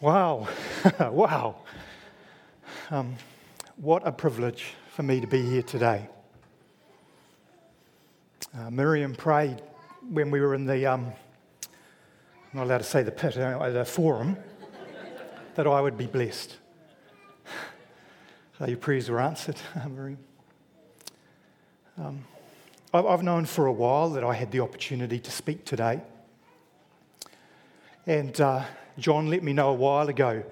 [0.00, 0.48] Wow,
[1.10, 1.56] wow.
[2.90, 3.16] Um,
[3.76, 6.08] what a privilege for me to be here today.
[8.58, 9.60] Uh, Miriam prayed
[10.08, 13.84] when we were in the, um, I'm not allowed to say the pit, uh, the
[13.84, 14.38] forum,
[15.56, 16.56] that I would be blessed.
[18.58, 19.56] So your prayers were answered,
[19.86, 20.18] Miriam.
[21.98, 22.24] Um,
[22.94, 26.00] I've known for a while that I had the opportunity to speak today.
[28.06, 28.64] And uh,
[29.00, 30.44] John let me know a while ago.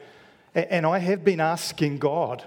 [0.54, 2.45] And I have been asking God,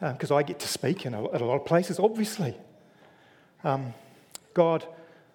[0.00, 2.56] because um, I get to speak in a, a lot of places, obviously.
[3.62, 3.94] Um,
[4.54, 4.86] God,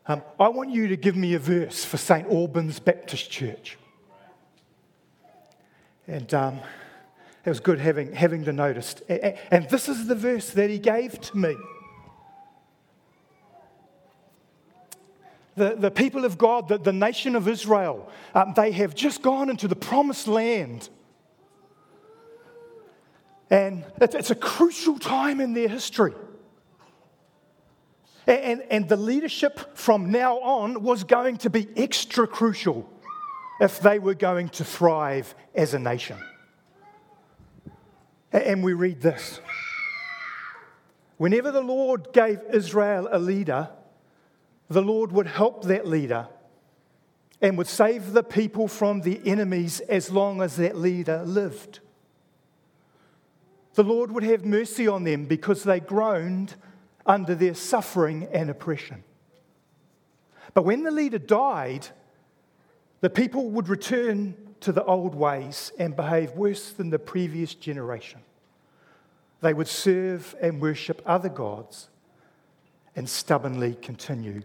[0.07, 2.27] um, I want you to give me a verse for St.
[2.27, 3.77] Albans Baptist Church.
[6.07, 6.59] And um,
[7.45, 8.95] it was good having, having the notice.
[9.07, 11.55] And this is the verse that he gave to me.
[15.55, 19.49] The, the people of God, the, the nation of Israel, um, they have just gone
[19.49, 20.89] into the promised land.
[23.49, 26.13] And it's a crucial time in their history.
[28.25, 32.89] And, and the leadership from now on was going to be extra crucial
[33.59, 36.17] if they were going to thrive as a nation.
[38.31, 39.39] And we read this
[41.17, 43.69] Whenever the Lord gave Israel a leader,
[44.73, 46.27] the Lord would help that leader
[47.41, 51.79] and would save the people from the enemies as long as that leader lived.
[53.75, 56.55] The Lord would have mercy on them because they groaned
[57.05, 59.03] under their suffering and oppression.
[60.53, 61.87] But when the leader died,
[63.01, 68.21] the people would return to the old ways and behave worse than the previous generation.
[69.41, 71.89] They would serve and worship other gods
[72.95, 74.43] and stubbornly continue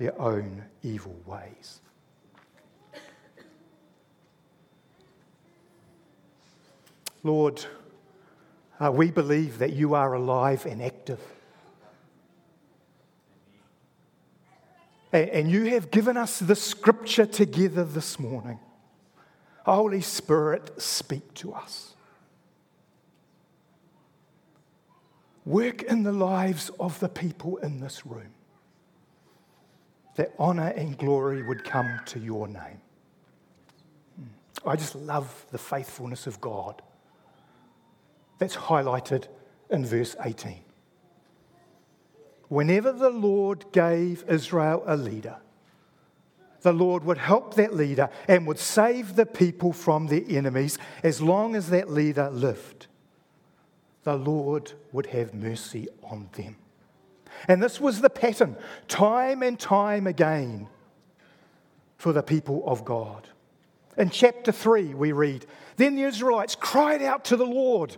[0.00, 1.80] their own evil ways.
[7.22, 7.62] Lord,
[8.80, 11.20] uh, we believe that you are alive and active.
[15.12, 18.58] And you have given us the scripture together this morning.
[19.66, 21.94] Holy Spirit, speak to us.
[25.44, 28.32] Work in the lives of the people in this room
[30.20, 32.78] that honor and glory would come to your name.
[34.66, 36.82] I just love the faithfulness of God.
[38.36, 39.28] That's highlighted
[39.70, 40.60] in verse 18
[42.48, 45.36] whenever the Lord gave Israel a leader,
[46.60, 51.22] the Lord would help that leader and would save the people from their enemies as
[51.22, 52.88] long as that leader lived.
[54.02, 56.56] The Lord would have mercy on them.
[57.48, 58.56] And this was the pattern,
[58.88, 60.68] time and time again,
[61.96, 63.28] for the people of God.
[63.96, 65.46] In chapter 3, we read
[65.76, 67.96] Then the Israelites cried out to the Lord,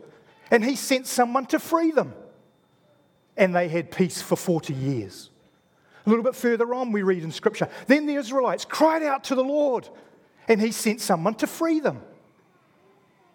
[0.51, 2.15] and he sent someone to free them
[3.37, 5.31] and they had peace for 40 years.
[6.05, 9.35] A little bit further on, we read in Scripture Then the Israelites cried out to
[9.35, 9.89] the Lord,
[10.49, 12.03] and he sent someone to free them.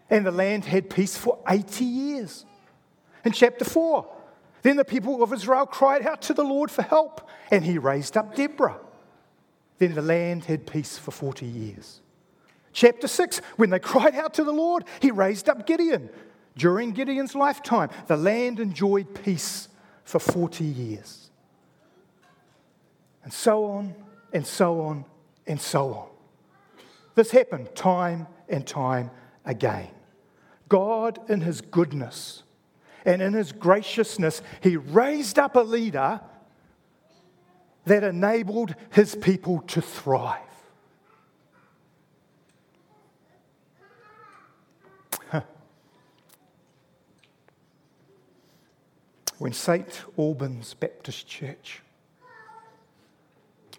[0.10, 2.46] And the land had peace for 80 years.
[3.26, 4.08] In chapter 4,
[4.62, 8.18] then the people of Israel cried out to the Lord for help, and he raised
[8.18, 8.80] up Deborah.
[9.78, 12.02] Then the land had peace for 40 years.
[12.74, 16.10] Chapter 6, when they cried out to the Lord, he raised up Gideon.
[16.56, 19.68] During Gideon's lifetime, the land enjoyed peace
[20.04, 21.30] for 40 years.
[23.24, 23.96] And so on,
[24.34, 25.06] and so on,
[25.46, 26.08] and so on.
[27.14, 29.12] This happened time and time
[29.46, 29.90] again.
[30.70, 32.44] God, in His goodness
[33.08, 36.22] and in His graciousness, He raised up a leader
[37.86, 40.42] that enabled His people to thrive.
[49.38, 50.04] when St.
[50.18, 51.82] Albans Baptist Church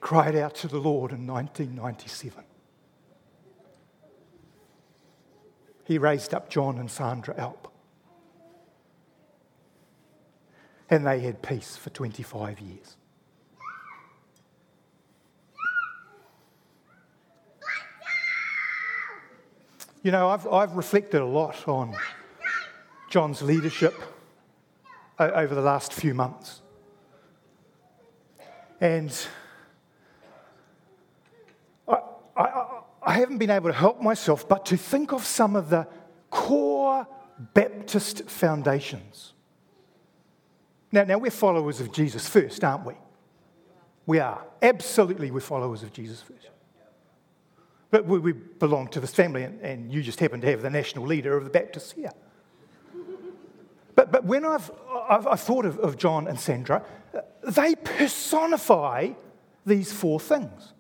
[0.01, 2.45] cried out to the Lord in 1997.
[5.85, 7.73] He raised up John and Sandra Alp.
[10.91, 12.97] And they had peace for 25 years.
[20.03, 21.95] You know, I've, I've reflected a lot on
[23.11, 23.95] John's leadership
[25.19, 26.63] over the last few months.
[28.81, 29.13] And
[31.89, 31.99] I,
[32.37, 35.89] I, I haven't been able to help myself but to think of some of the
[36.31, 37.07] core
[37.55, 39.33] Baptist foundations.
[40.91, 42.95] Now, now we're followers of Jesus first, aren't we?
[44.07, 44.43] We are.
[44.63, 46.49] Absolutely, we're followers of Jesus first.
[47.91, 50.71] But we, we belong to this family, and, and you just happen to have the
[50.71, 52.13] national leader of the Baptists here.
[53.95, 54.71] But, but when I've,
[55.09, 57.21] I've, I've thought of, of John and Sandra, uh,
[57.51, 59.11] they personify
[59.67, 60.73] these four things.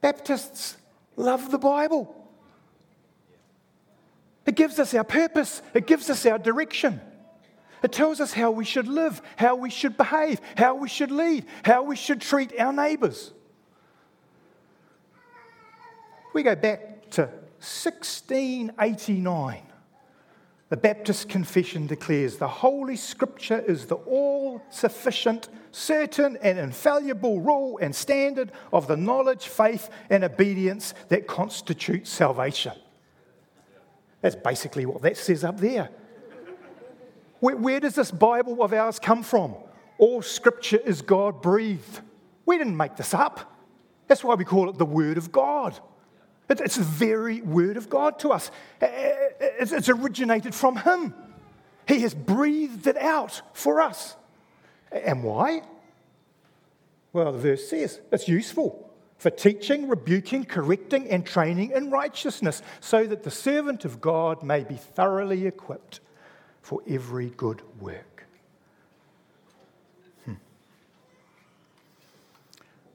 [0.00, 0.78] Baptists
[1.16, 2.14] love the Bible.
[4.48, 7.02] It gives us our purpose, it gives us our direction.
[7.82, 11.44] It tells us how we should live, how we should behave, how we should lead,
[11.66, 13.34] how we should treat our neighbours.
[16.32, 17.24] We go back to
[17.60, 19.62] 1689.
[20.70, 27.78] The Baptist Confession declares the Holy Scripture is the all sufficient, certain, and infallible rule
[27.82, 32.72] and standard of the knowledge, faith, and obedience that constitutes salvation.
[34.20, 35.90] That's basically what that says up there.
[37.40, 39.54] Where, where does this Bible of ours come from?
[39.98, 42.00] All Scripture is God breathed.
[42.46, 43.54] We didn't make this up.
[44.06, 45.78] That's why we call it the Word of God.
[46.48, 48.50] It's the very word of God to us.
[48.80, 51.14] Uh, uh, uh, it's originated from Him.
[51.86, 54.16] He has breathed it out for us.
[54.90, 55.62] And why?
[57.12, 58.87] Well, the verse says it's useful
[59.18, 64.62] for teaching, rebuking, correcting, and training in righteousness, so that the servant of God may
[64.62, 66.00] be thoroughly equipped
[66.62, 68.24] for every good work.
[70.24, 70.34] Hmm.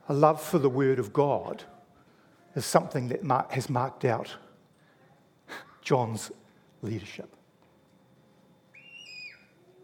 [0.08, 1.64] A love for the Word of God
[2.56, 4.38] is something that has marked out
[5.82, 6.32] John's
[6.82, 7.36] leadership.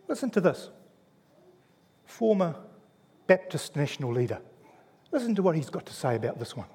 [0.08, 0.70] Listen to this.
[2.06, 2.56] Former
[3.28, 4.40] Baptist national leader.
[5.12, 6.70] Listen to what he's got to say about this one.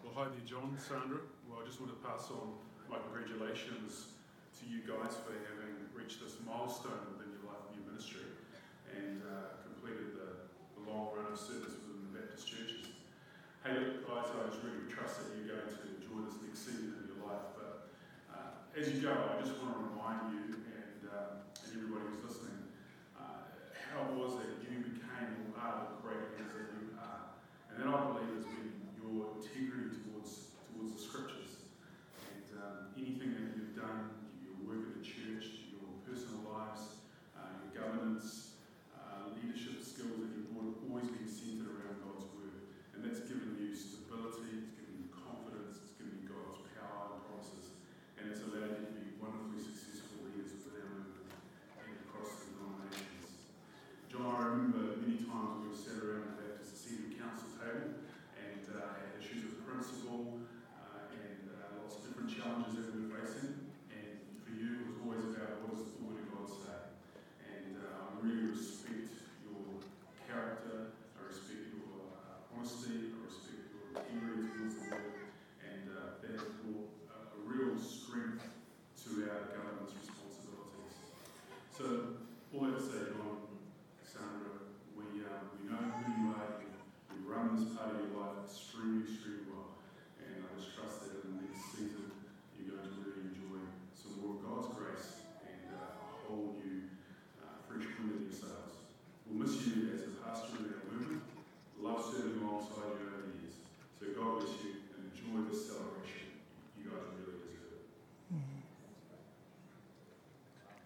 [0.00, 1.20] Well, hi there, John, Sandra.
[1.44, 2.56] Well, I just want to pass on
[2.88, 4.16] my congratulations
[4.56, 8.32] to you guys for having reached this milestone within your life and your ministry
[8.96, 10.48] and uh, completed the,
[10.80, 12.96] the long run of service within the Baptist churches.
[13.60, 16.96] Hey, look, guys, I just really trust that you're going to enjoy this next season
[16.96, 17.44] of your life.
[17.52, 17.92] But
[18.32, 22.24] uh, as you go, I just want to remind you and, um, and everybody who's
[22.24, 22.72] listening
[23.20, 27.36] uh, how it was that you became part of the great leaders that you are.
[27.68, 31.68] And that I believe has been your integrity towards towards the scriptures.
[32.32, 37.04] And um, anything that you've done, your work in the church, your personal lives,
[37.36, 38.56] uh, your governance,
[38.96, 42.56] uh, leadership skills that you've brought have always been centered around God's word.
[42.96, 43.60] And that's given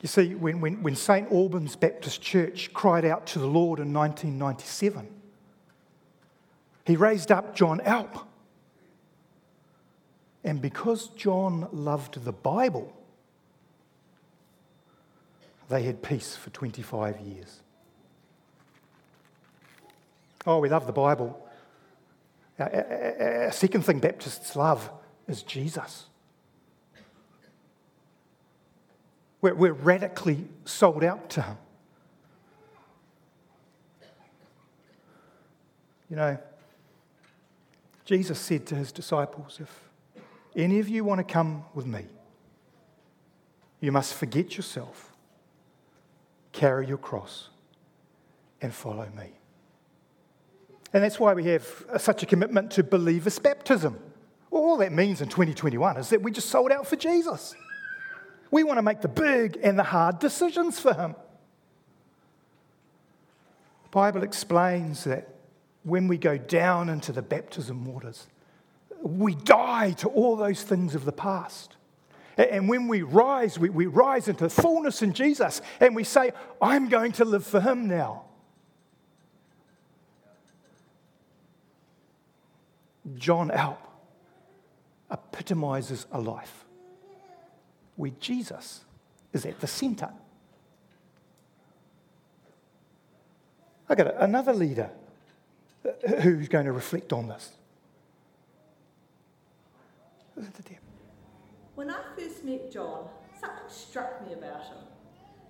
[0.04, 1.32] You see, when, when, when St.
[1.32, 5.08] Albans Baptist Church cried out to the Lord in 1997,
[6.84, 8.18] he raised up John Alp.
[10.44, 12.94] And because John loved the Bible,
[15.70, 17.62] they had peace for 25 years.
[20.46, 21.49] Oh, we love the Bible.
[22.58, 24.90] A second thing Baptists love
[25.26, 26.08] is Jesus.
[29.44, 31.56] We're, we're radically sold out to Him.
[36.08, 36.38] You know,
[38.06, 39.90] Jesus said to his disciples, If
[40.56, 42.06] any of you want to come with me,
[43.80, 45.12] you must forget yourself,
[46.52, 47.50] carry your cross,
[48.62, 49.30] and follow me.
[50.94, 53.98] And that's why we have uh, such a commitment to believer's baptism.
[54.50, 57.54] All that means in 2021 is that we just sold out for Jesus.
[58.54, 61.16] We want to make the big and the hard decisions for Him.
[63.82, 65.28] The Bible explains that
[65.82, 68.28] when we go down into the baptism waters,
[69.02, 71.75] we die to all those things of the past.
[72.37, 76.30] And when we rise, we, we rise into fullness in Jesus and we say,
[76.62, 78.23] I'm going to live for Him now.
[83.16, 83.84] John Alp
[85.11, 86.63] epitomizes a life
[87.96, 88.80] where Jesus
[89.32, 90.10] is at the center.
[93.88, 94.90] I got another leader
[96.22, 97.52] who's going to reflect on this.
[101.74, 103.08] When I first met John,
[103.40, 104.78] something struck me about him,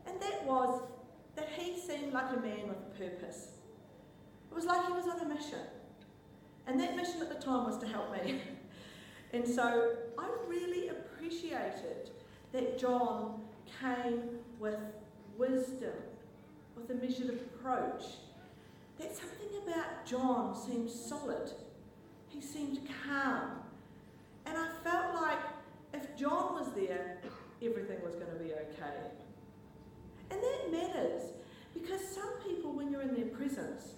[0.06, 0.82] and that was
[1.36, 3.48] that he seemed like a man with a purpose.
[4.50, 5.60] It was like he was on a mission,
[6.66, 8.40] and that mission at the time was to help me.
[9.32, 12.10] and so I really appreciated
[12.54, 13.40] that John
[13.80, 14.22] came
[14.60, 14.78] with
[15.36, 15.92] wisdom,
[16.76, 18.04] with a measured approach.
[18.98, 21.50] That something about John seemed solid.
[22.28, 23.50] He seemed calm.
[24.46, 25.38] And I felt like
[25.94, 27.18] if John was there,
[27.60, 29.10] everything was going to be okay.
[30.30, 31.22] And that matters
[31.74, 33.94] because some people, when you're in their presence,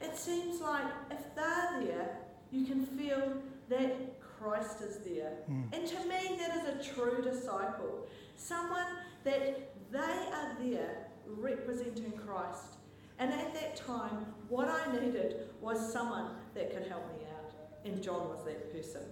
[0.00, 2.18] it seems like if they're there,
[2.50, 3.34] you can feel
[3.68, 4.13] that
[4.44, 5.32] Christ is there.
[5.50, 5.72] Mm.
[5.72, 8.06] And to me, that is a true disciple.
[8.36, 8.86] Someone
[9.24, 12.76] that they are there representing Christ.
[13.18, 17.52] And at that time, what I needed was someone that could help me out.
[17.84, 19.02] And John was that person.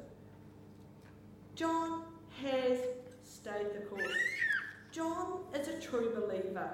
[1.55, 2.05] John
[2.43, 2.79] has
[3.23, 4.03] stayed the course.
[4.91, 6.71] John is a true believer.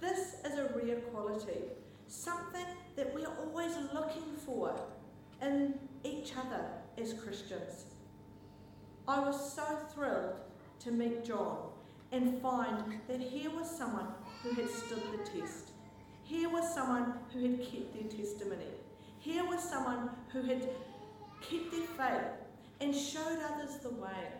[0.00, 1.62] This is a rare quality,
[2.06, 4.78] something that we are always looking for
[5.42, 6.66] in each other
[6.98, 7.84] as Christians.
[9.08, 9.62] I was so
[9.94, 10.34] thrilled
[10.80, 11.58] to meet John
[12.12, 14.08] and find that here was someone
[14.42, 15.70] who had stood the test.
[16.22, 18.66] Here was someone who had kept their testimony.
[19.18, 20.68] Here was someone who had
[21.40, 22.30] kept their faith
[22.80, 24.32] and showed others the way.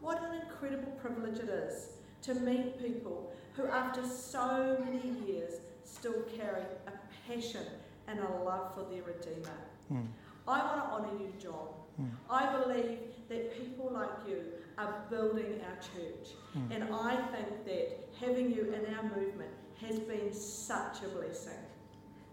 [0.00, 1.90] What an incredible privilege it is
[2.22, 6.92] to meet people who, after so many years, still carry a
[7.28, 7.66] passion
[8.08, 9.58] and a love for their Redeemer.
[9.92, 10.06] Mm.
[10.46, 11.68] I want to honour you, John.
[12.00, 12.10] Mm.
[12.30, 14.38] I believe that people like you
[14.78, 16.30] are building our church.
[16.56, 16.74] Mm.
[16.74, 21.58] And I think that having you in our movement has been such a blessing.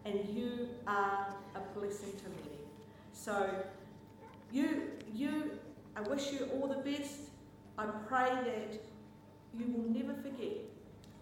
[0.05, 2.57] And you are a blessing to many.
[3.13, 3.49] So,
[4.51, 5.51] you, you,
[5.95, 7.19] I wish you all the best.
[7.77, 8.79] I pray that
[9.57, 10.57] you will never forget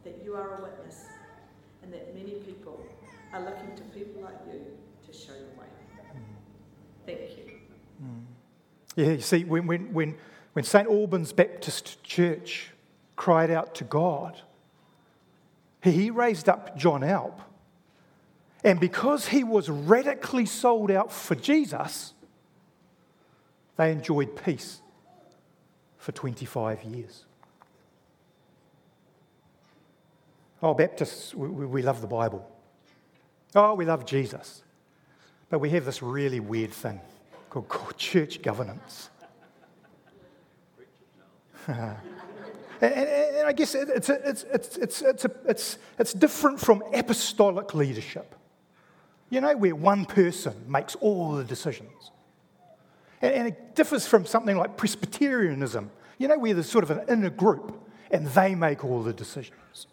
[0.04, 1.06] that you are a witness
[1.84, 2.86] and that many people
[3.34, 4.62] are looking to people like you
[5.06, 5.68] to show the way.
[7.08, 7.54] Thank you.
[8.04, 8.24] Mm.
[8.96, 10.16] Yeah, you see, when, when, when,
[10.54, 10.88] when St.
[10.88, 12.72] Albans Baptist Church
[13.16, 14.42] cried out to God,
[15.82, 17.42] he raised up John Alp.
[18.64, 22.14] And because he was radically sold out for Jesus,
[23.78, 24.82] they enjoyed peace
[25.98, 27.24] for 25 years.
[30.62, 32.50] Oh, Baptists, we, we love the Bible.
[33.56, 34.64] Oh, we love Jesus.
[35.50, 37.00] But we have this really weird thing
[37.50, 39.10] called, called church governance.
[41.68, 41.98] and,
[42.82, 48.36] and, and, I guess it's, it's, it's, it's, it's, it's, it's different from apostolic leadership,
[49.30, 52.12] you know, where one person makes all the decisions.
[53.22, 57.02] And, and it differs from something like Presbyterianism, you know, where there's sort of an
[57.10, 57.78] inner group
[58.12, 59.88] and they make all the decisions.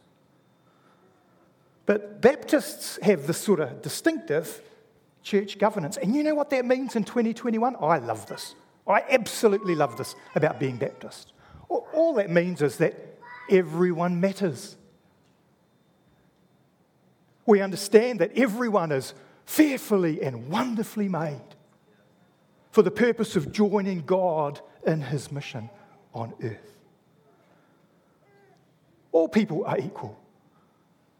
[1.86, 4.62] But Baptists have this sort of distinctive
[5.24, 5.96] church governance.
[5.96, 7.76] And you know what that means in 2021?
[7.80, 8.54] I love this.
[8.86, 11.32] I absolutely love this about being Baptist.
[11.68, 12.94] All that means is that
[13.50, 14.76] everyone matters.
[17.46, 19.14] We understand that everyone is
[19.46, 21.40] fearfully and wonderfully made
[22.70, 25.70] for the purpose of joining God in his mission
[26.12, 26.76] on earth.
[29.12, 30.18] All people are equal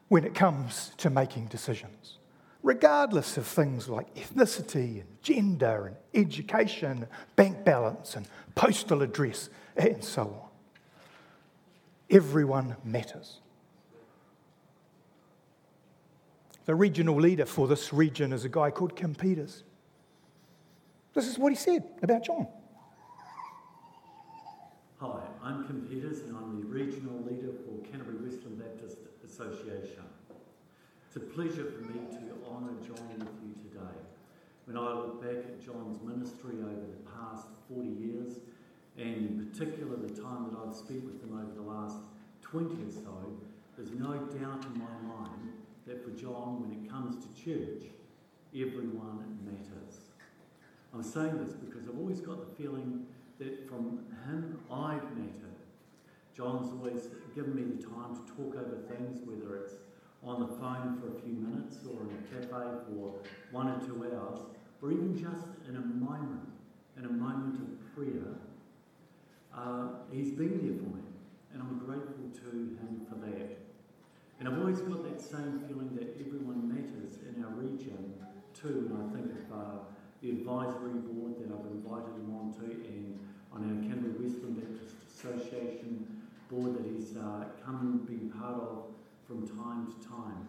[0.09, 2.19] when it comes to making decisions,
[2.65, 7.07] regardless of things like ethnicity and gender and education,
[7.37, 10.49] bank balance and postal address, and so on.
[12.11, 13.41] Everyone matters.
[16.65, 19.63] The regional leader for this region is a guy called Kim Peters.
[21.13, 22.49] This is what he said about John.
[25.01, 30.05] Hi, I'm Kim Peters and I'm the regional leader for Canterbury Westland Baptist Association.
[31.15, 33.95] It's a pleasure for me to honour John with you today.
[34.67, 38.39] When I look back at John's ministry over the past 40 years,
[38.97, 41.97] and in particular the time that I've spent with him over the last
[42.41, 43.15] 20 or so,
[43.77, 45.53] there's no doubt in my mind
[45.87, 47.91] that for John, when it comes to church,
[48.55, 50.01] everyone matters.
[50.95, 53.05] I'm saying this because I've always got the feeling
[53.39, 55.59] that from him I've mattered.
[56.35, 59.75] John's always given me the time to talk over things, whether it's
[60.27, 63.15] on the phone for a few minutes or in a cafe for
[63.51, 64.41] one or two hours.
[64.81, 66.49] or even just in a moment,
[66.99, 68.37] in a moment of prayer,
[69.55, 71.05] uh, he's been there for me,
[71.53, 73.65] and I'm grateful to him for that.
[74.39, 78.15] And I've always got that same feeling that everyone matters in our region
[78.53, 79.79] too, and I think of uh,
[80.21, 83.19] the advisory board that I've invited him onto, and
[83.53, 88.85] on our Canterbury Westland Baptist Association board that he's uh, come and been part of
[89.27, 90.49] from time to time.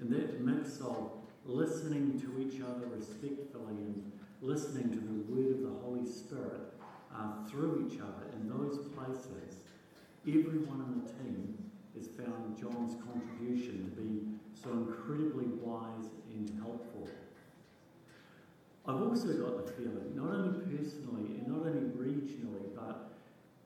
[0.00, 1.10] And that mix of
[1.44, 6.74] listening to each other respectfully and listening to the word of the Holy Spirit
[7.14, 9.56] uh, through each other in those places,
[10.26, 11.56] everyone in the team
[11.96, 17.08] has found John's contribution to be so incredibly wise and helpful.
[18.86, 23.12] I've also got the feeling, not only personally and not only regionally, but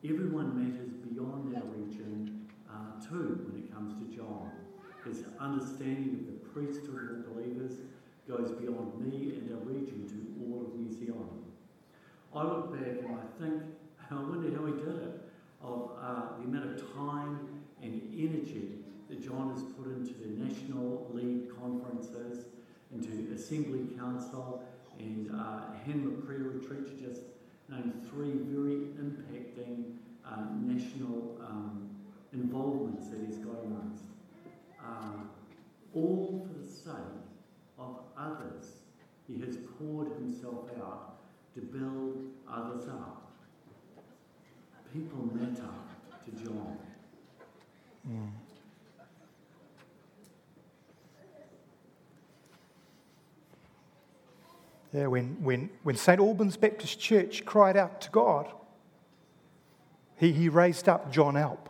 [0.05, 2.40] everyone matters beyond our region
[2.81, 4.51] uh, too when it comes to John.
[5.05, 7.73] His understanding of the priesthood of believers
[8.29, 11.45] goes beyond me and our region to all of New Zealand.
[12.35, 13.63] I look back and I think,
[14.11, 15.21] I wonder how he did it,
[15.63, 17.41] of uh, the amount of time
[17.83, 22.47] and energy that John has put into the national league conferences,
[22.93, 24.63] into Assembly Council,
[24.99, 27.23] and uh, Hanmer Prayer Retreat, to just
[27.69, 31.91] name three very impacting uh, national um,
[32.33, 34.05] involvements that he's got amongst.
[34.83, 35.25] Uh,
[35.95, 36.95] all for the sake
[37.79, 38.77] of others.
[39.27, 41.17] He has poured himself out
[41.55, 43.33] to build others up.
[44.93, 45.69] People matter
[46.25, 46.77] to John.
[48.09, 48.31] Mm.
[54.93, 56.19] Yeah, when, when, when St.
[56.19, 58.51] Albans Baptist Church cried out to God,
[60.17, 61.70] he, he raised up John Alp.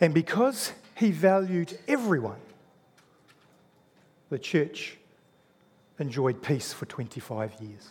[0.00, 2.40] And because he valued everyone,
[4.30, 4.96] the church
[5.98, 7.90] enjoyed peace for 25 years.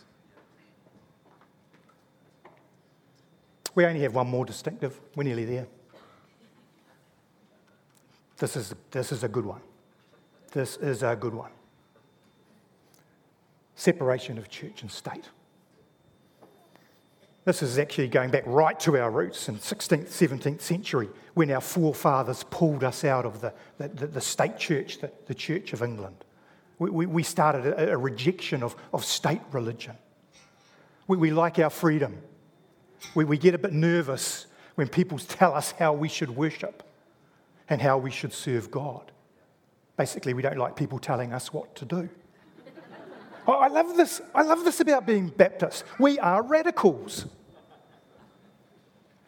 [3.74, 4.98] We only have one more distinctive.
[5.14, 5.66] We're nearly there.
[8.38, 9.60] This is, this is a good one.
[10.52, 11.50] This is a good one.
[13.76, 15.28] Separation of church and state.
[17.44, 21.60] This is actually going back right to our roots in 16th, 17th century when our
[21.60, 26.16] forefathers pulled us out of the, the, the state church, the, the Church of England.
[26.78, 29.96] We, we, we started a, a, rejection of, of state religion.
[31.06, 32.18] We, we like our freedom.
[33.14, 36.82] We, we get a bit nervous when people tell us how we should worship
[37.70, 39.12] and how we should serve God.
[39.96, 42.08] Basically, we don't like people telling us what to do.
[43.50, 44.20] Oh, I love this.
[44.32, 45.82] I love this about being Baptist.
[45.98, 47.26] We are radicals.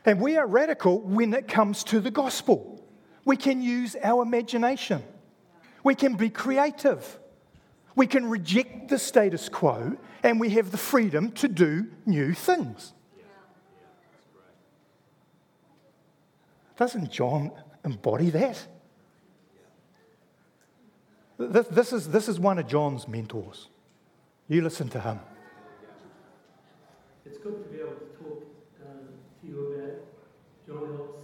[0.04, 2.85] And we are radical when it comes to the gospel.
[3.24, 5.02] We can use our imagination.
[5.82, 7.18] We can be creative.
[7.96, 12.92] We can reject the status quo and we have the freedom to do new things.
[16.76, 17.50] Doesn't John
[17.85, 18.68] embody that?
[21.38, 23.68] This, this, is, this is one of John's mentors.
[24.48, 25.20] You listen to him.
[27.24, 28.44] It's good to be able to talk
[28.85, 29.09] um,
[29.40, 30.05] to you about
[30.66, 31.21] John Alp's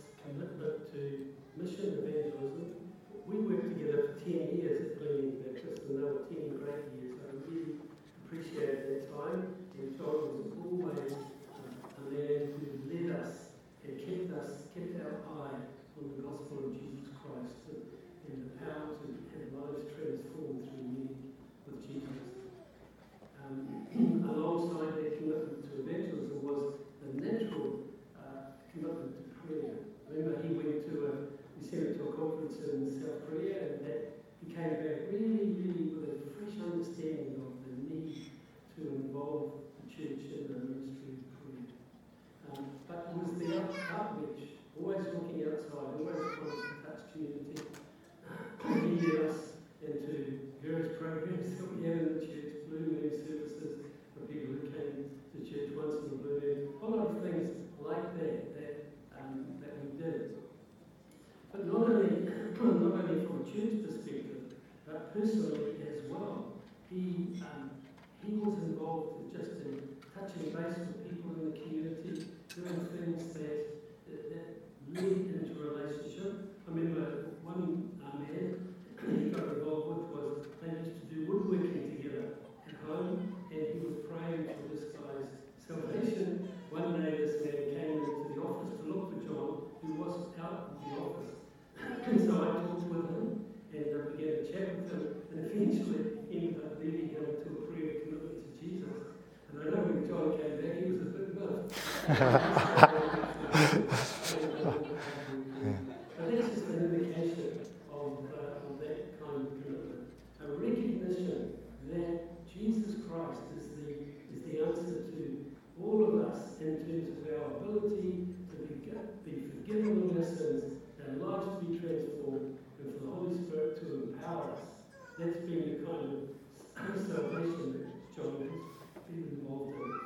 [126.94, 130.00] of salvation that John has been involved in.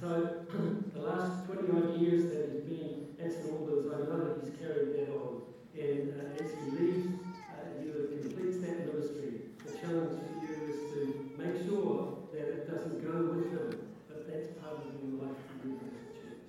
[0.00, 0.08] So,
[0.94, 4.94] the last 20 odd years that he's been at St Albans, I know he's carried
[4.94, 5.42] that on.
[5.78, 7.08] And uh, as he leaves,
[7.50, 9.50] uh, he completes that ministry.
[9.66, 11.00] The challenge for you is to
[11.38, 15.68] make sure that it doesn't go with him, but that's part of your life for
[15.68, 16.44] you as a church.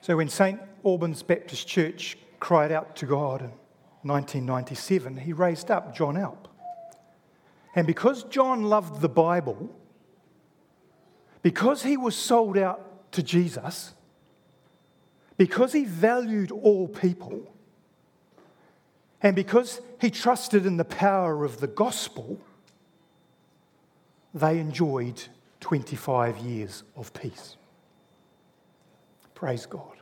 [0.00, 0.58] So when St.
[0.84, 3.52] Albans Baptist Church cried out to God in
[4.08, 6.48] 1997, he raised up John Alp.
[7.74, 9.70] And because John loved the Bible,
[11.42, 13.94] because he was sold out to Jesus,
[15.36, 17.54] because he valued all people,
[19.22, 22.40] and because he trusted in the power of the gospel,
[24.34, 25.22] they enjoyed
[25.60, 27.56] 25 years of peace.
[29.34, 29.97] Praise God.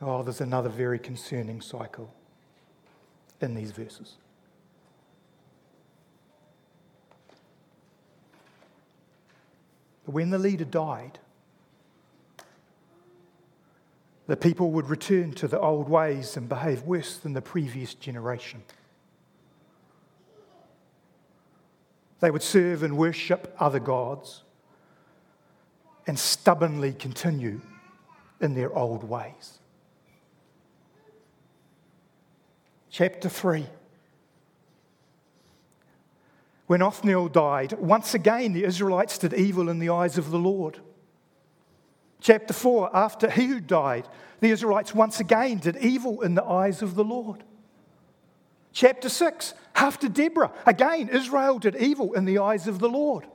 [0.00, 2.12] Oh, there's another very concerning cycle
[3.40, 4.16] in these verses.
[10.04, 11.18] When the leader died,
[14.26, 18.62] the people would return to the old ways and behave worse than the previous generation.
[22.20, 24.42] They would serve and worship other gods
[26.06, 27.60] and stubbornly continue
[28.40, 29.58] in their old ways.
[32.98, 33.64] Chapter 3.
[36.66, 40.80] When Othniel died, once again the Israelites did evil in the eyes of the Lord.
[42.20, 44.08] Chapter 4, after Ehud died,
[44.40, 47.44] the Israelites once again did evil in the eyes of the Lord.
[48.72, 53.28] Chapter 6, after Deborah, again Israel did evil in the eyes of the Lord.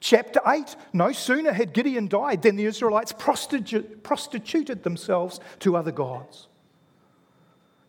[0.00, 6.48] Chapter 8, no sooner had Gideon died than the Israelites prostituted themselves to other gods.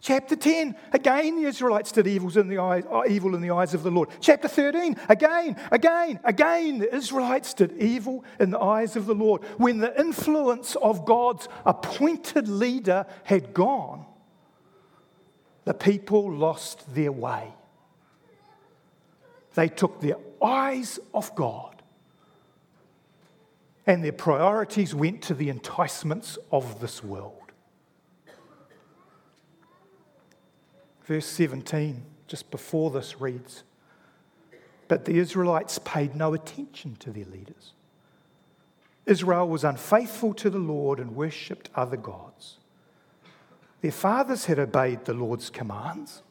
[0.01, 3.73] Chapter 10, again the Israelites did evils in the eyes, uh, evil in the eyes
[3.73, 4.09] of the Lord.
[4.21, 9.43] Chapter 13, again, again, again, the Israelites did evil in the eyes of the Lord.
[9.57, 14.05] When the influence of God's appointed leader had gone,
[15.65, 17.53] the people lost their way.
[19.55, 21.81] They took their eyes off God,
[23.85, 27.38] and their priorities went to the enticements of this world.
[31.09, 33.63] Verse 17, just before this, reads
[34.87, 37.73] But the Israelites paid no attention to their leaders.
[39.07, 42.59] Israel was unfaithful to the Lord and worshipped other gods.
[43.81, 46.21] Their fathers had obeyed the Lord's commands,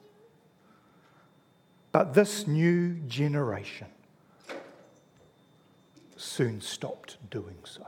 [1.91, 3.89] but this new generation
[6.17, 7.85] soon stopped doing so.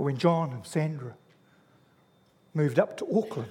[0.00, 1.14] But when John and Sandra
[2.54, 3.50] moved up to Auckland,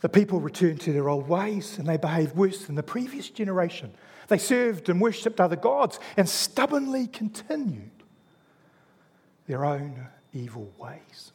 [0.00, 3.94] the people returned to their old ways and they behaved worse than the previous generation.
[4.26, 7.92] They served and worshipped other gods and stubbornly continued
[9.46, 11.30] their own evil ways.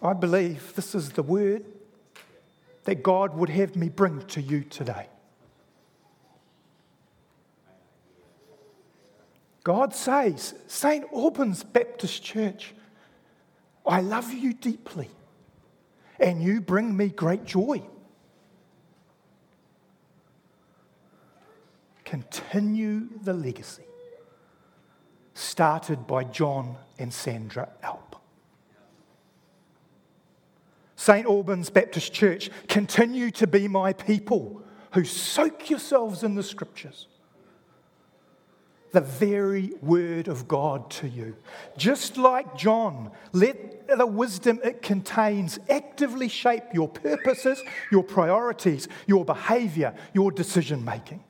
[0.00, 1.66] I believe this is the word
[2.84, 5.08] that God would have me bring to you today.
[9.64, 11.06] God says, St.
[11.10, 12.74] Albans Baptist Church,
[13.86, 15.08] I love you deeply,
[16.20, 17.82] and you bring me great joy.
[22.04, 23.84] Continue the legacy
[25.32, 28.16] started by John and Sandra Alp.
[30.94, 31.26] St.
[31.26, 37.08] Albans Baptist Church, continue to be my people who soak yourselves in the scriptures
[38.94, 41.36] the very word of God to you.
[41.76, 49.24] Just like John, let the wisdom it contains actively shape your purposes, your priorities, your
[49.26, 51.22] behavior, your decision making.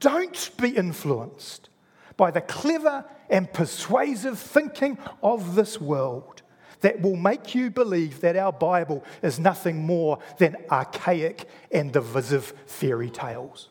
[0.00, 1.68] Don't be influenced
[2.16, 6.42] by the clever and persuasive thinking of this world.
[6.80, 12.54] that will make you believe that our Bible is nothing more than archaic and divisive
[12.66, 13.68] fairy tales.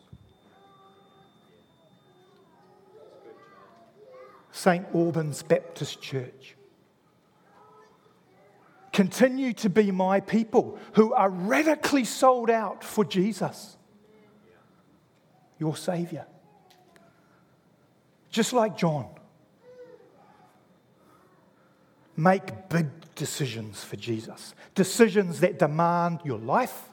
[4.58, 4.88] St.
[4.96, 6.56] Albans Baptist Church.
[8.92, 13.78] Continue to be my people who are radically sold out for Jesus,
[15.60, 16.26] your Saviour.
[18.32, 19.06] Just like John.
[22.16, 26.90] Make big decisions for Jesus, decisions that demand your life,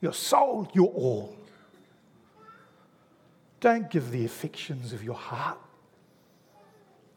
[0.00, 1.36] your soul, your all.
[3.60, 5.58] Don't give the affections of your heart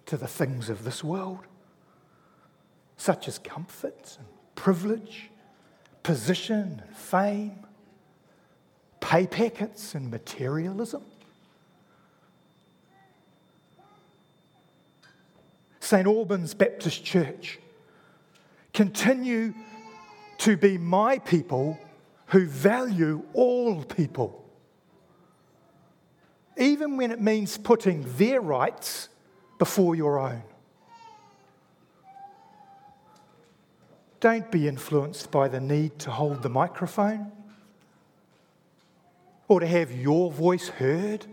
[0.10, 1.45] to the things of this world,
[2.98, 5.30] such as comfort and privilege,
[6.02, 7.60] position and fame,
[9.02, 11.04] pay packets and materialism.
[15.80, 16.08] St.
[16.08, 17.60] Albans Baptist Church
[18.74, 19.54] continue
[20.39, 21.78] to be my people
[22.26, 24.43] who value all people,
[26.58, 29.10] even when it means putting their rights
[29.60, 30.41] before your own.
[34.19, 37.32] Don't be influenced by the need to hold the microphone
[39.48, 41.26] or to have your voice heard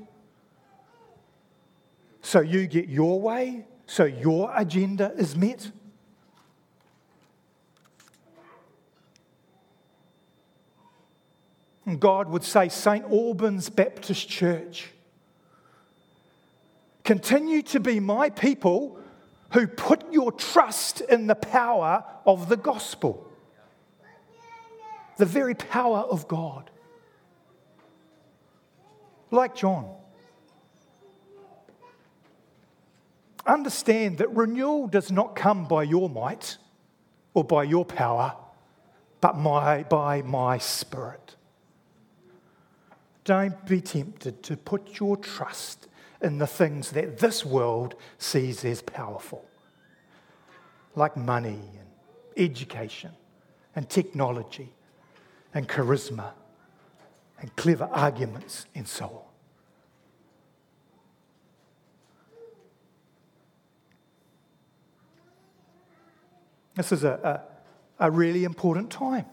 [2.23, 5.71] so you get your way, so your agenda is met.
[11.85, 13.05] And God would say, St.
[13.05, 14.89] Albans Baptist Church,
[17.07, 18.99] Continue to be my people
[19.53, 23.31] who put your trust in the power of the gospel,
[25.16, 26.69] the very power of God.
[29.31, 29.88] Like John.
[33.47, 36.57] Understand that renewal does not come by your might
[37.35, 38.35] or by your power,
[39.21, 41.37] but my, by my spirit.
[43.23, 45.87] Don't be tempted to put your trust
[46.23, 49.45] in the things that this world sees as powerful,
[50.95, 51.89] like money and
[52.37, 53.13] education
[53.75, 54.73] and technology
[55.55, 56.31] and charisma
[57.41, 59.23] and clever arguments and so on.
[66.77, 67.43] This is a,
[67.99, 69.25] a, a, really important time.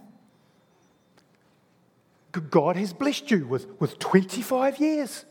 [2.50, 5.26] God has blessed you with, with 25 years.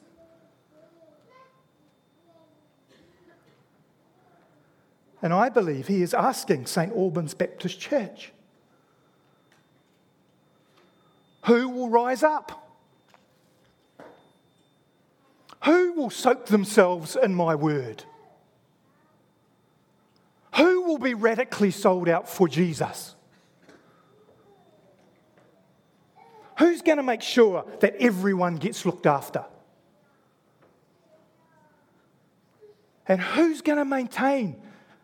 [5.22, 6.92] And I believe he is asking St.
[6.92, 8.32] Albans Baptist Church
[11.44, 12.58] who will rise up?
[15.64, 18.04] Who will soak themselves in my word?
[20.56, 23.14] Who will be radically sold out for Jesus?
[26.58, 29.44] Who's going to make sure that everyone gets looked after?
[33.08, 34.60] And who's going to maintain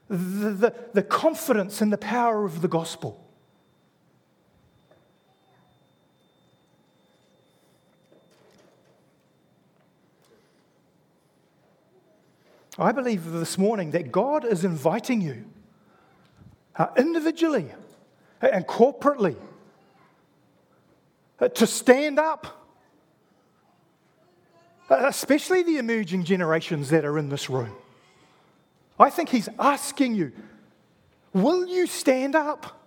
[0.08, 3.24] the, the, the confidence and the power of the gospel.
[12.78, 15.44] I believe this morning that God is inviting you
[16.76, 17.66] uh, individually
[18.40, 19.34] and corporately
[21.40, 22.68] uh, to stand up,
[24.88, 27.74] uh, especially the emerging generations that are in this room.
[28.98, 30.32] I think he's asking you,
[31.32, 32.82] will you stand up?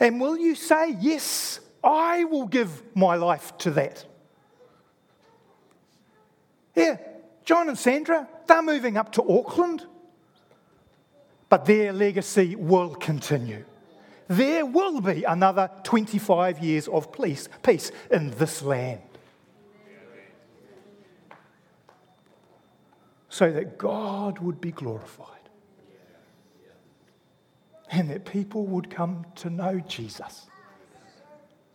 [0.00, 4.04] And will you say, yes, I will give my life to that?
[6.74, 6.96] Yeah,
[7.44, 9.84] John and Sandra, they're moving up to Auckland,
[11.48, 13.64] but their legacy will continue.
[14.28, 19.00] There will be another 25 years of peace, peace in this land.
[23.38, 25.48] So that God would be glorified
[27.88, 30.48] and that people would come to know Jesus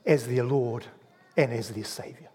[0.06, 0.86] as their Lord
[1.38, 2.28] and as their Saviour.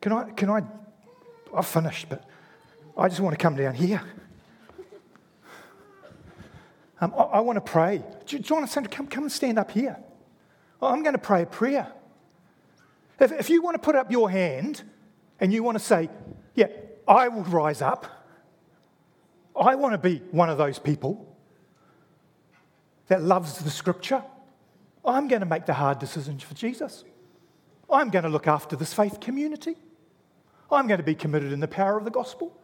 [0.00, 0.62] Can I, can I,
[1.52, 2.24] I've finished, but
[2.96, 4.00] I just want to come down here.
[7.00, 8.04] Um, I, I, want to pray.
[8.26, 9.98] Do you, do you want to come, come and stand up here?
[10.82, 11.86] Oh, I'm going to pray a prayer.
[13.20, 14.82] If, if you want to put up your hand
[15.38, 16.10] and you want to say,
[16.56, 16.66] Yeah,
[17.06, 18.06] I will rise up,
[19.58, 21.36] I want to be one of those people
[23.06, 24.24] that loves the scripture,
[25.04, 27.04] I'm going to make the hard decisions for Jesus.
[27.88, 29.76] I'm going to look after this faith community.
[30.70, 32.58] I'm going to be committed in the power of the gospel.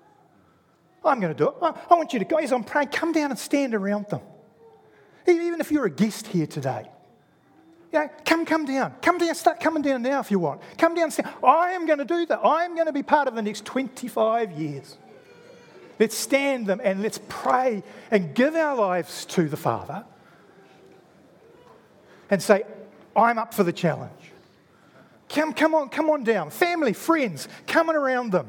[1.05, 1.55] I'm going to do it.
[1.63, 4.23] I want you to, guys, I'm praying, come down and stand around them.
[5.27, 6.89] Even if you're a guest here today.
[7.93, 8.95] Know, come, come down.
[9.01, 9.35] Come down.
[9.35, 10.61] Start coming down now if you want.
[10.77, 11.11] Come down.
[11.11, 11.29] Stand.
[11.43, 12.41] I am going to do that.
[12.45, 14.97] I am going to be part of the next 25 years.
[15.99, 20.05] Let's stand them and let's pray and give our lives to the Father
[22.31, 22.63] and say,
[23.17, 24.13] I'm up for the challenge.
[25.29, 26.51] Come, come on, come on down.
[26.51, 28.49] Family, friends, coming around them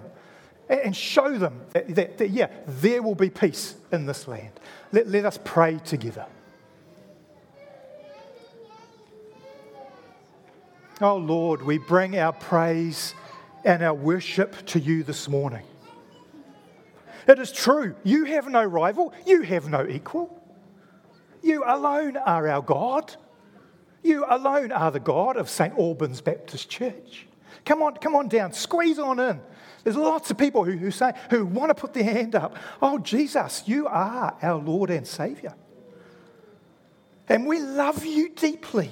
[0.69, 4.51] and show them that, that, that, yeah, there will be peace in this land.
[4.91, 6.25] Let, let us pray together.
[11.01, 13.13] Oh Lord, we bring our praise
[13.63, 15.63] and our worship to you this morning.
[17.25, 20.43] It is true, you have no rival, you have no equal.
[21.41, 23.15] You alone are our God.
[24.03, 25.73] You alone are the God of St.
[25.77, 27.27] Albans Baptist Church.
[27.63, 29.39] Come on, come on down, squeeze on in.
[29.83, 32.57] There's lots of people who, who say, who want to put their hand up.
[32.81, 35.53] Oh, Jesus, you are our Lord and Savior.
[37.29, 38.91] And we love you deeply.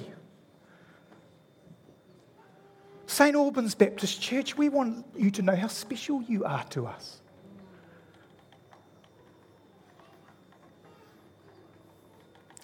[3.08, 3.34] St.
[3.34, 7.22] Albans Baptist Church, we want you to know how special you are to us.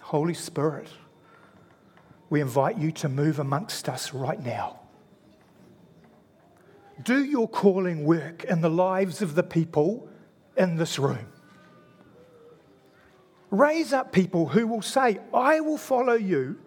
[0.01, 0.87] Holy Spirit,
[2.29, 4.81] we invite you to move amongst us right now.
[7.01, 10.07] Do your calling work in the lives of the people
[10.55, 11.25] in this room.
[13.49, 16.59] Raise up people who will say, I will follow you.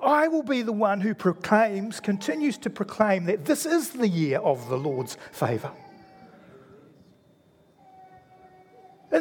[0.00, 4.38] I will be the one who proclaims, continues to proclaim that this is the year
[4.38, 5.72] of the Lord's favour.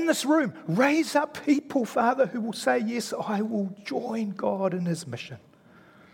[0.03, 4.73] in this room, raise up people, Father, who will say, Yes, I will join God
[4.73, 5.37] in his mission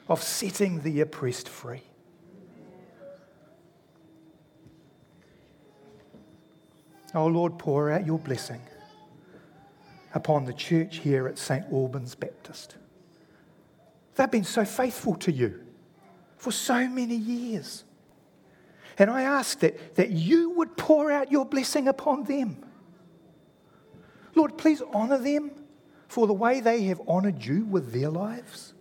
[0.08, 1.82] of setting the oppressed free.
[7.16, 8.62] Oh Lord, pour out your blessing
[10.14, 11.66] upon the church here at St.
[11.72, 12.76] Albans Baptist.
[14.20, 15.62] They've been so faithful to you
[16.36, 17.86] for so many years.
[18.98, 22.58] And I ask that, that you would pour out your blessing upon them.
[24.36, 25.52] Lord, please honour them
[26.10, 28.74] for the way they have honoured you with their lives.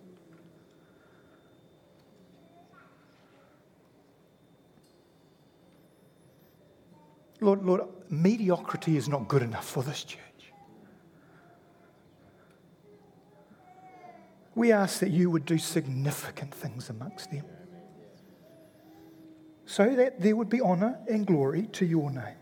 [7.40, 10.27] Lord, Lord, mediocrity is not good enough for this church.
[14.58, 17.44] We ask that you would do significant things amongst them
[19.66, 22.34] so that there would be honour and glory to your name.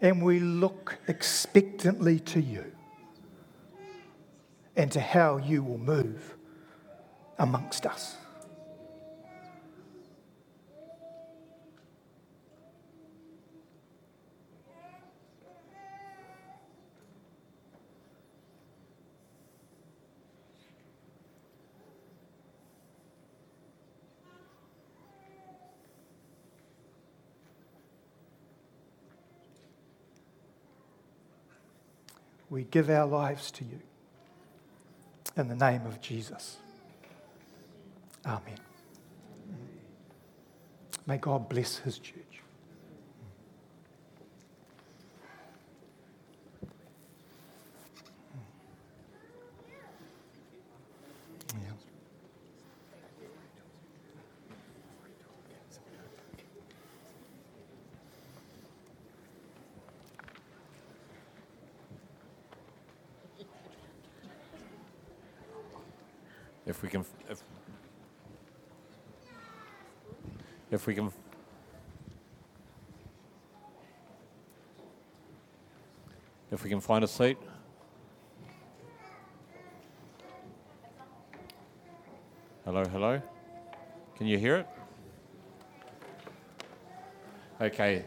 [0.00, 2.70] And we look expectantly to you
[4.76, 6.36] and to how you will move
[7.40, 8.14] amongst us.
[32.56, 33.80] We give our lives to you.
[35.36, 36.56] In the name of Jesus.
[38.24, 38.58] Amen.
[41.06, 42.25] May God bless his church.
[66.66, 67.42] If we can if,
[70.70, 71.12] if we can
[76.50, 77.38] if we can find a seat.
[82.64, 83.22] Hello hello.
[84.16, 84.66] Can you hear it?
[87.60, 88.04] Okay.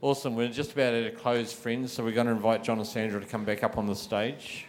[0.00, 0.36] Awesome.
[0.36, 3.26] We're just about to close friends so we're going to invite john and sandra to
[3.26, 4.66] come back up on the stage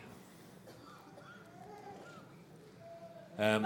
[3.39, 3.65] um,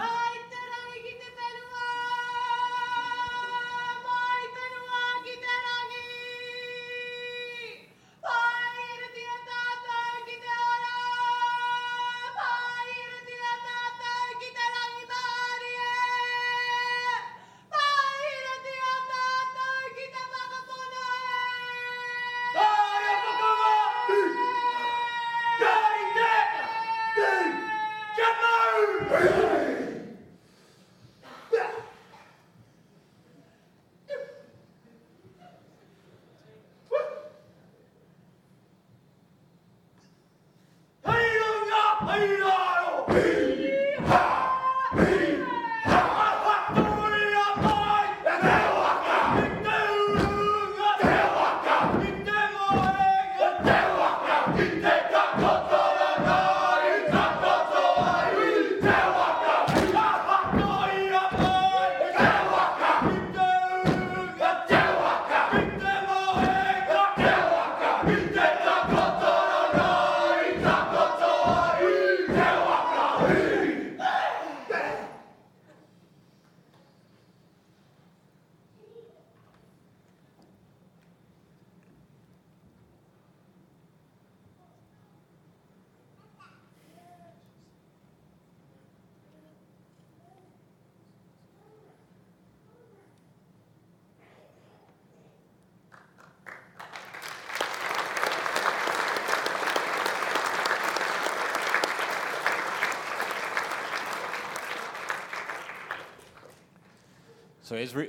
[107.74, 108.07] So as we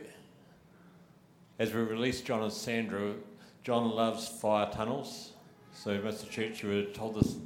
[1.59, 3.15] as we release John and Sandra,
[3.63, 5.33] John loves fire tunnels.
[5.73, 6.29] So Mr.
[6.29, 7.37] Church, you were told this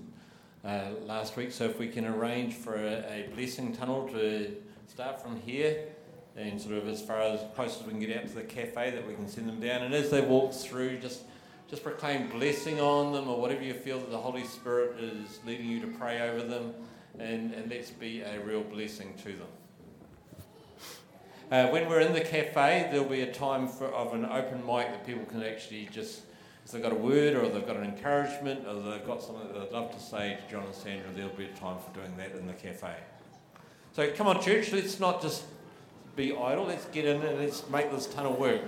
[0.65, 1.53] uh, last week.
[1.53, 4.53] So if we can arrange for a, a, blessing tunnel to
[4.89, 5.85] start from here
[6.35, 8.91] and sort of as far as close as we can get out to the cafe,
[8.91, 9.83] that we can send them down.
[9.83, 11.23] And as they walk through, just
[11.71, 15.67] just proclaim blessing on them or whatever you feel that the Holy Spirit is leading
[15.67, 16.75] you to pray over them,
[17.21, 19.47] and, and let's be a real blessing to them.
[21.51, 24.89] Uh, when we're in the cafe, there'll be a time for, of an open mic
[24.89, 26.21] that people can actually just,
[26.65, 29.59] if they've got a word or they've got an encouragement or they've got something that
[29.59, 32.33] they'd love to say to John and Sandra, there'll be a time for doing that
[32.33, 32.95] in the cafe.
[33.93, 35.45] So come on, church, let's not just
[36.17, 38.61] be idle, let's get in and let's make this tunnel work.